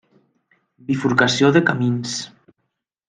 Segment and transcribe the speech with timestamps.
[0.87, 2.17] Bifurcació de camins.